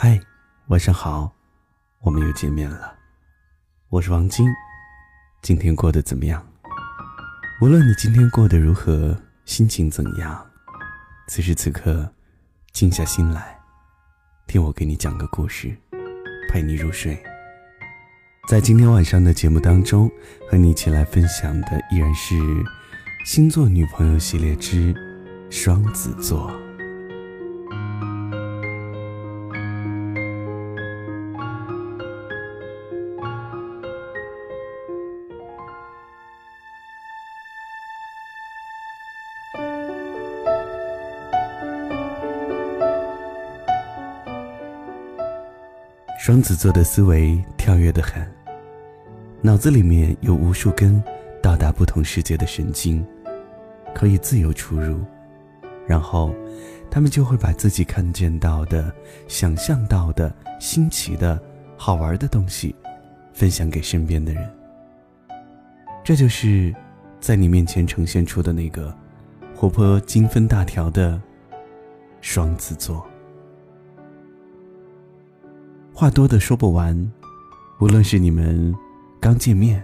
[0.00, 0.16] 嗨，
[0.68, 1.32] 晚上好，
[2.02, 2.94] 我们又见面了。
[3.88, 4.46] 我是王晶，
[5.42, 6.40] 今天过得怎么样？
[7.60, 10.46] 无论你今天过得如何，心情怎样，
[11.26, 12.08] 此时此刻，
[12.70, 13.58] 静下心来，
[14.46, 15.76] 听我给你讲个故事，
[16.48, 17.20] 陪你入睡。
[18.48, 20.08] 在今天晚上的节目当中，
[20.48, 22.36] 和你一起来分享的依然是
[23.26, 24.94] 星座女朋友系列之
[25.50, 26.48] 双子座。
[46.28, 48.22] 双子座的思维跳跃的很，
[49.40, 51.02] 脑子里面有无数根
[51.42, 53.02] 到达不同世界的神经，
[53.94, 55.00] 可以自由出入，
[55.86, 56.34] 然后
[56.90, 58.94] 他们就会把自己看见到的、
[59.26, 61.42] 想象到的、新奇的、
[61.78, 62.76] 好玩的东西
[63.32, 64.46] 分享给身边的人。
[66.04, 66.74] 这就是
[67.18, 68.94] 在你面前呈现出的那个
[69.56, 71.18] 活泼、精分大条的
[72.20, 73.02] 双子座。
[75.98, 77.12] 话多的说不完，
[77.80, 78.72] 无论是你们
[79.18, 79.82] 刚见面，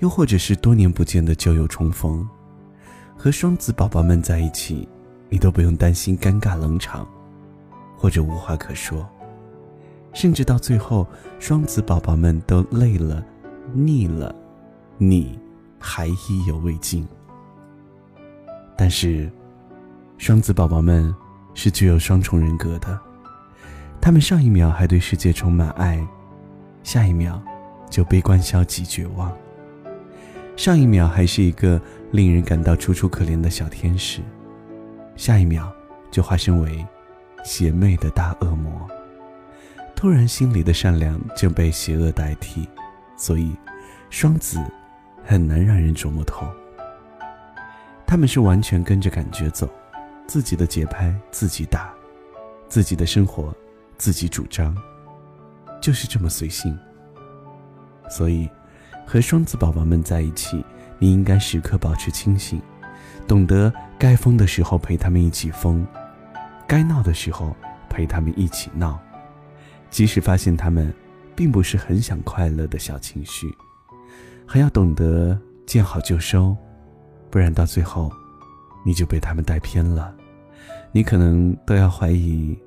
[0.00, 2.28] 又或者是多年不见的旧友重逢，
[3.16, 4.86] 和双子宝宝们在一起，
[5.30, 7.08] 你都不用担心尴尬冷场，
[7.96, 9.08] 或者无话可说，
[10.12, 11.06] 甚至到最后，
[11.38, 13.24] 双子宝宝们都累了、
[13.72, 14.34] 腻了，
[14.98, 15.38] 你
[15.78, 17.08] 还意犹未尽。
[18.76, 19.32] 但是，
[20.18, 21.14] 双子宝宝们
[21.54, 23.00] 是具有双重人格的。
[24.00, 26.04] 他们上一秒还对世界充满爱，
[26.82, 27.40] 下一秒
[27.90, 29.30] 就悲观消极绝望。
[30.56, 34.20] 上一秒还是一个令人感到楚楚可怜的小天使，
[35.16, 35.70] 下一秒
[36.10, 36.84] 就化身为
[37.44, 38.88] 邪魅的大恶魔。
[39.94, 42.66] 突然，心里的善良就被邪恶代替，
[43.18, 43.54] 所以
[44.08, 44.58] 双子
[45.22, 46.46] 很难让人琢磨透。
[48.06, 49.68] 他们是完全跟着感觉走，
[50.26, 51.92] 自己的节拍自己打，
[52.66, 53.54] 自己的生活。
[54.00, 54.74] 自己主张，
[55.78, 56.76] 就是这么随性。
[58.08, 58.48] 所以，
[59.06, 60.64] 和双子宝宝们在一起，
[60.98, 62.58] 你应该时刻保持清醒，
[63.28, 65.86] 懂得该疯的时候陪他们一起疯，
[66.66, 67.54] 该闹的时候
[67.90, 68.98] 陪他们一起闹。
[69.90, 70.90] 即使发现他们
[71.36, 73.46] 并不是很想快乐的小情绪，
[74.46, 76.56] 还要懂得见好就收，
[77.28, 78.10] 不然到最后，
[78.82, 80.14] 你就被他们带偏了，
[80.90, 82.58] 你可能都要怀疑。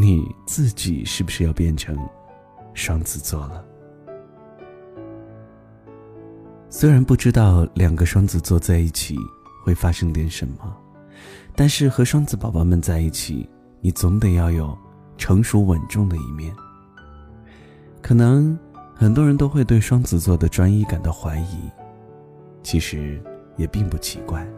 [0.00, 1.94] 你自己是不是要变成
[2.72, 3.62] 双子座了？
[6.70, 9.14] 虽然不知道两个双子座在一起
[9.62, 10.74] 会发生点什么，
[11.54, 13.46] 但是和双子宝宝们在一起，
[13.82, 14.74] 你总得要有
[15.18, 16.50] 成熟稳重的一面。
[18.00, 18.58] 可能
[18.94, 21.70] 很多人都会对双子座的专一感到怀疑，
[22.62, 23.22] 其实
[23.58, 24.48] 也并不奇怪。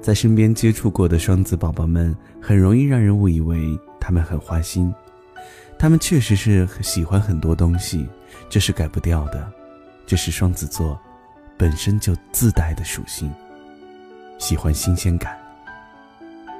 [0.00, 3.78] 在身边接触过的双子宝宝们，很容易让人误以为。
[4.02, 4.92] 他们很花心，
[5.78, 8.08] 他们确实是喜欢很多东西，
[8.48, 9.52] 这是改不掉的，
[10.04, 10.98] 这是双子座
[11.56, 13.30] 本身就自带的属性，
[14.38, 15.38] 喜欢新鲜感。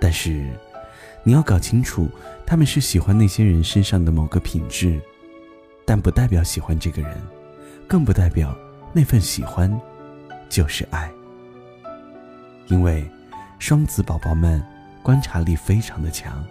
[0.01, 0.47] 但是，
[1.25, 2.09] 你要搞清楚，
[2.47, 5.01] 他们是喜欢那些人身上的某个品质，
[5.85, 7.17] 但不代表喜欢这个人，
[7.89, 8.55] 更不代表
[8.93, 9.81] 那份喜欢
[10.49, 11.11] 就是爱。
[12.69, 13.11] 因为
[13.61, 14.61] 双子宝宝们
[15.03, 16.45] 观察力非常的强。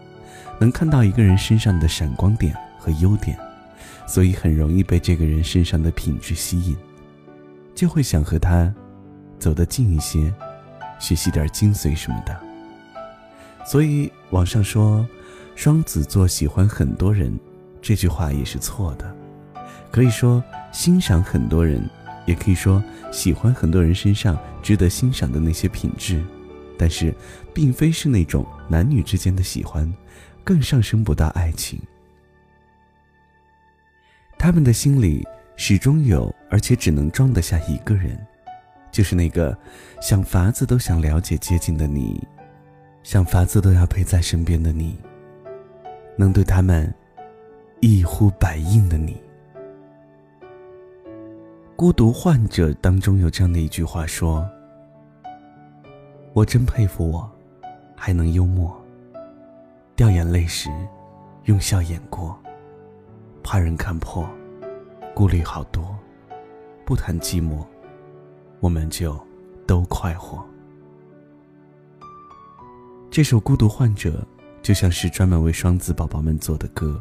[0.59, 3.37] 能看到一个人身上的闪光点和优点，
[4.05, 6.77] 所以很容易被这个人身上的品质吸引，
[7.73, 8.73] 就会想和他
[9.39, 10.33] 走得近一些，
[10.99, 12.39] 学习点精髓什么的。
[13.65, 15.05] 所以网上说
[15.55, 17.37] 双子座喜欢很多人，
[17.81, 19.15] 这句话也是错的。
[19.91, 21.89] 可以说欣赏很多人，
[22.25, 26.21] 也可以说喜欢很多人身上值得欣赏的那些品质，
[26.79, 27.13] 但是
[27.53, 29.93] 并非是那种男女之间的喜欢。
[30.41, 31.79] 更上升不到爱情，
[34.35, 35.23] 他们的心里
[35.55, 38.17] 始终有，而且只能装得下一个人，
[38.91, 39.55] 就是那个
[40.01, 42.19] 想法子都想了解接近的你，
[43.03, 44.97] 想法子都要陪在身边的你，
[46.17, 46.91] 能对他们
[47.79, 49.21] 一呼百应的你。
[51.75, 54.49] 孤独患者当中有这样的一句话说
[56.33, 57.29] ：“我真佩服我，
[57.95, 58.75] 还能幽默。”
[59.95, 60.69] 掉眼泪时，
[61.45, 62.33] 用笑掩过；
[63.43, 64.27] 怕人看破，
[65.13, 65.95] 顾虑好多。
[66.85, 67.65] 不谈寂寞，
[68.61, 69.19] 我们就
[69.67, 70.43] 都快活。
[73.11, 74.25] 这首《孤独患者》
[74.63, 76.99] 就像是专门为双子宝宝们做的歌，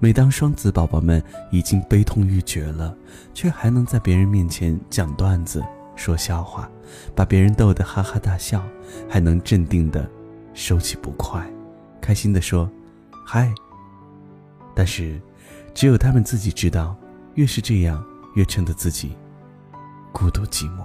[0.00, 2.94] 每当双子宝宝们已经悲痛欲绝了，
[3.32, 5.64] 却还能在别人面前讲段子、
[5.96, 6.70] 说笑话，
[7.14, 8.62] 把别人逗得哈哈大笑，
[9.08, 10.08] 还能镇定的
[10.52, 11.46] 收起不快，
[12.00, 12.70] 开心的说
[13.26, 13.52] ：“嗨。”
[14.74, 15.20] 但是，
[15.72, 16.96] 只有他们自己知道，
[17.34, 18.04] 越是这样，
[18.34, 19.16] 越衬得自己
[20.12, 20.84] 孤独寂寞。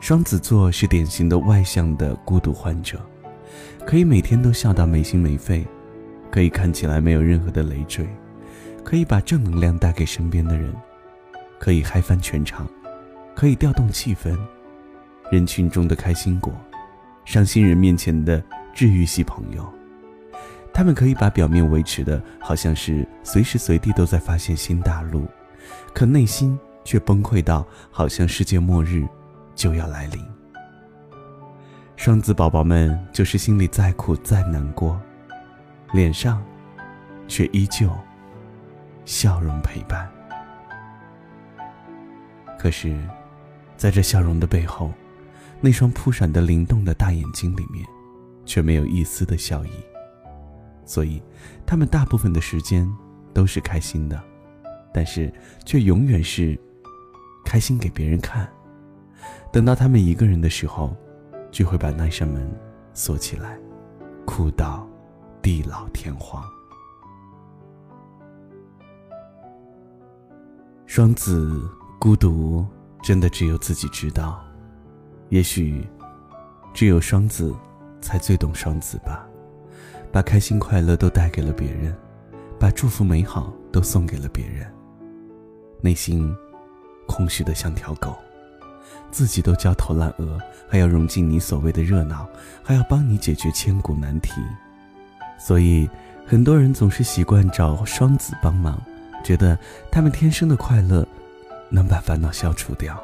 [0.00, 3.00] 双子座是典型的外向的孤独患者，
[3.86, 5.66] 可以每天都笑到没心没肺，
[6.30, 8.08] 可以看起来没有任何的累赘，
[8.84, 10.72] 可以把正能量带给身边的人，
[11.58, 12.66] 可以嗨翻全场，
[13.34, 14.38] 可以调动气氛，
[15.30, 16.52] 人群中的开心果，
[17.24, 18.42] 伤心人面前的
[18.74, 19.66] 治愈系朋友。
[20.72, 25.26] 他们可以把表面维持的好像是随时随地都在发现新大陆，
[25.92, 29.06] 可内心却崩溃到好像世界末日。
[29.58, 30.24] 就要来临。
[31.96, 34.96] 双子宝宝们就是心里再苦再难过，
[35.92, 36.40] 脸上
[37.26, 37.90] 却依旧
[39.04, 40.08] 笑容陪伴。
[42.58, 42.98] 可是，
[43.76, 44.92] 在这笑容的背后，
[45.60, 47.86] 那双扑闪的灵动的大眼睛里面，
[48.44, 49.70] 却没有一丝的笑意。
[50.84, 51.22] 所以，
[51.64, 52.90] 他们大部分的时间
[53.32, 54.20] 都是开心的，
[54.92, 55.32] 但是
[55.64, 56.58] 却永远是
[57.44, 58.48] 开心给别人看。
[59.52, 60.96] 等到他们一个人的时候，
[61.52, 62.50] 就会把那扇门
[62.92, 63.56] 锁起来，
[64.26, 64.84] 哭到
[65.40, 66.42] 地老天荒。
[70.86, 72.64] 双子孤独，
[73.02, 74.40] 真的只有自己知道。
[75.30, 75.84] 也许，
[76.72, 77.52] 只有双子
[78.00, 79.26] 才最懂双子吧。
[80.12, 81.92] 把开心快乐都带给了别人，
[82.56, 84.72] 把祝福美好都送给了别人，
[85.80, 86.32] 内心
[87.08, 88.16] 空虚的像条狗。
[89.10, 92.28] 自己都焦头烂额，还要融进你所谓的热闹，
[92.62, 94.40] 还要帮你解决千古难题，
[95.36, 95.90] 所以
[96.24, 98.80] 很多人总是习惯找双子帮忙，
[99.24, 99.58] 觉得
[99.90, 101.06] 他们天生的快乐
[101.70, 102.98] 能把烦恼消除掉。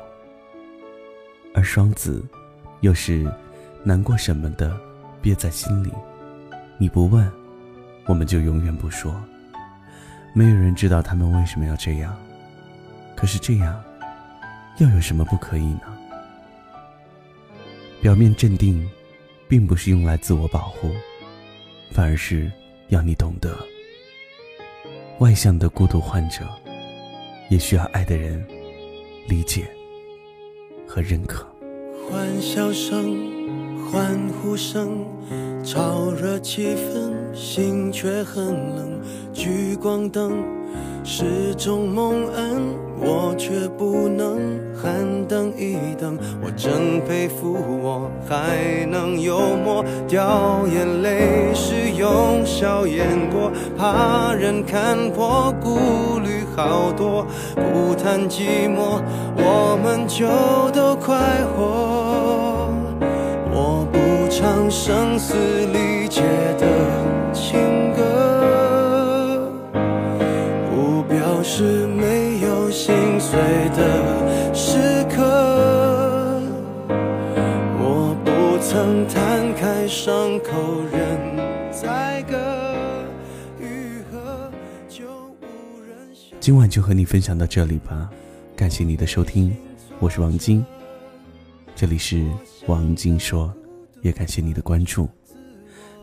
[1.54, 2.24] 而双子
[2.80, 3.30] 又是
[3.84, 4.76] 难过什么的
[5.22, 5.92] 憋在心里，
[6.78, 7.30] 你不问，
[8.06, 9.14] 我们就永远不说，
[10.34, 12.16] 没有人知道他们为什么要这样。
[13.14, 13.82] 可是这样
[14.78, 15.82] 又有什么不可以呢？
[18.02, 18.86] 表面镇定，
[19.48, 20.90] 并不是用来自我保护，
[21.92, 22.50] 反而是
[22.88, 23.56] 要你懂得，
[25.20, 26.44] 外向的孤独患者，
[27.48, 28.44] 也需要爱的人
[29.26, 29.66] 理解
[30.86, 31.46] 和认可。
[32.10, 33.16] 欢笑声、
[33.90, 35.06] 欢呼声，
[35.64, 38.44] 炒热气氛，心却很
[38.76, 39.00] 冷。
[39.32, 40.42] 聚光灯。
[41.06, 42.62] 是种蒙恩，
[42.98, 46.18] 我却不能喊等一等。
[46.42, 57.26] 我真佩服，我还能幽默，掉眼泪是用笑掩过，怕人看破，顾虑好多。
[57.54, 59.00] 不谈寂寞，
[59.36, 60.26] 我们就
[60.70, 61.16] 都快
[61.56, 62.68] 活。
[63.52, 63.98] 我不
[64.28, 65.34] 唱声嘶
[65.66, 66.22] 力竭
[66.58, 66.66] 的
[67.32, 67.82] 情。
[67.96, 69.48] 歌，
[70.68, 73.38] 不表示没有心碎
[73.76, 75.22] 的时刻，
[77.78, 80.50] 我不曾摊开伤口
[80.90, 81.33] 任
[86.44, 88.12] 今晚就和你分享到这里吧，
[88.54, 89.56] 感谢你的收听，
[89.98, 90.62] 我是王晶，
[91.74, 92.30] 这里是
[92.66, 93.50] 王晶说，
[94.02, 95.08] 也感谢你的关注，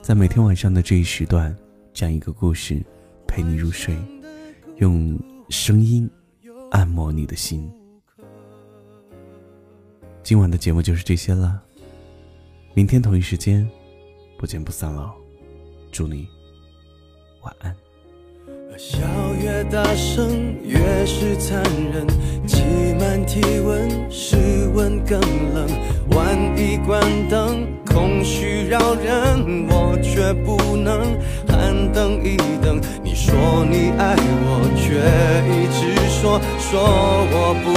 [0.02, 1.56] 在每天晚上的这一时段，
[1.94, 2.84] 讲一个故事，
[3.28, 3.96] 陪你入睡，
[4.78, 5.16] 用。
[5.50, 6.10] 声音
[6.72, 7.72] 按摩你的心。
[10.24, 11.62] 今晚的节目就是这些了，
[12.74, 13.70] 明天同一时间
[14.40, 15.12] 不见不散喽！
[15.92, 16.28] 祝你
[17.44, 17.76] 晚安。
[18.78, 19.00] 笑
[19.42, 21.62] 越大声越是残
[21.94, 22.08] 忍，
[22.48, 22.64] 挤
[23.00, 24.38] 满体温，室
[24.74, 25.20] 温更
[25.54, 25.68] 冷。
[26.12, 31.02] 万一关灯，空虚扰人，我却不能
[31.48, 32.80] 喊等一等。
[33.04, 33.34] 你说
[33.70, 34.96] 你爱我，却
[35.52, 36.70] 一直说说
[37.34, 37.68] 我不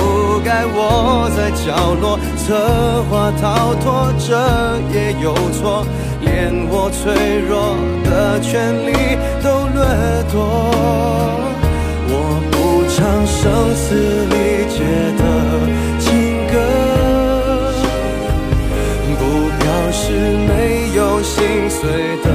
[0.44, 4.36] 该窝在角落，策划逃脱，这
[4.92, 5.86] 也有错，
[6.20, 7.00] 连我脆
[7.48, 7.74] 弱
[8.04, 8.52] 的权
[8.84, 8.92] 利
[9.42, 9.80] 都掠
[10.30, 10.36] 夺。
[12.06, 12.12] 我
[12.52, 12.54] 不
[12.92, 13.40] 唱声
[13.74, 13.88] 嘶
[14.28, 14.36] 力
[14.68, 14.76] 竭
[15.16, 15.22] 的
[15.98, 16.04] 情
[16.52, 16.54] 歌，
[19.18, 19.20] 不
[19.58, 20.02] 表示
[20.46, 20.52] 没
[20.94, 21.32] 有心
[21.70, 21.80] 碎
[22.22, 22.28] 的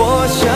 [0.00, 0.47] 我想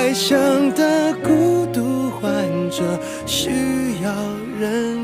[0.00, 2.32] 爱上的孤独患
[2.70, 3.50] 者需
[4.02, 4.10] 要
[4.58, 4.99] 人。